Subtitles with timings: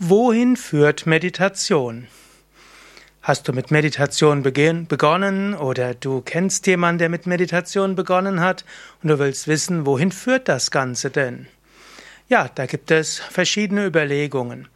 [0.00, 2.08] Wohin führt Meditation?
[3.22, 8.64] Hast du mit Meditation begonnen oder du kennst jemanden, der mit Meditation begonnen hat
[9.02, 11.46] und du willst wissen, wohin führt das Ganze denn?
[12.28, 14.66] Ja, da gibt es verschiedene Überlegungen.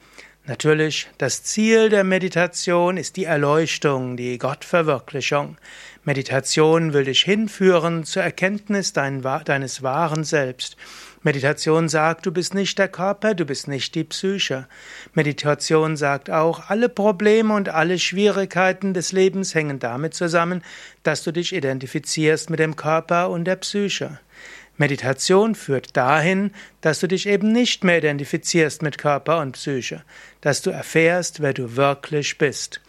[0.49, 5.59] Natürlich, das Ziel der Meditation ist die Erleuchtung, die Gottverwirklichung.
[6.05, 10.79] Meditation will dich hinführen zur Erkenntnis deines wahren Selbst.
[11.23, 14.67] Meditation sagt, du bist nicht der Körper, du bist nicht die Psyche.
[15.13, 20.63] Meditation sagt auch, alle Probleme und alle Schwierigkeiten des Lebens hängen damit zusammen,
[21.03, 24.19] dass du dich identifizierst mit dem Körper und der Psyche.
[24.79, 30.05] Meditation führt dahin, dass du dich eben nicht mehr identifizierst mit Körper und Psyche,
[30.41, 32.81] dass du erfährst, wer du wirklich bist.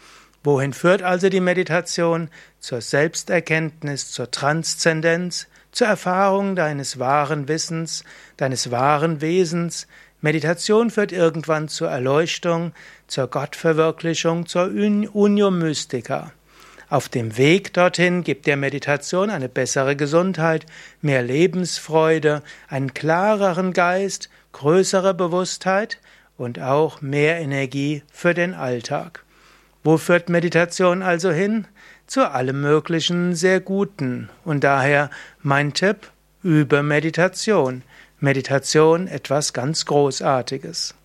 [0.44, 2.30] Wohin führt also die Meditation?
[2.60, 8.04] Zur Selbsterkenntnis, zur Transzendenz, zur Erfahrung deines wahren Wissens,
[8.36, 9.86] deines wahren Wesens.
[10.20, 12.72] Meditation führt irgendwann zur Erleuchtung,
[13.06, 16.32] zur Gottverwirklichung, zur Unio Mystica.
[16.90, 20.66] Auf dem Weg dorthin gibt dir Meditation eine bessere Gesundheit,
[21.00, 26.00] mehr Lebensfreude, einen klareren Geist, größere Bewusstheit
[26.36, 29.24] und auch mehr Energie für den Alltag.
[29.84, 31.68] Wo führt Meditation also hin?
[32.08, 34.28] Zu allem Möglichen sehr Guten.
[34.44, 35.10] Und daher
[35.42, 36.10] mein Tipp,
[36.42, 37.82] übe Meditation.
[38.18, 40.96] Meditation etwas ganz Großartiges.